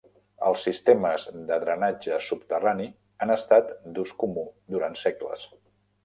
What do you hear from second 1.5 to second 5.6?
drenatge subterrani han estat d'ús comú durant segles.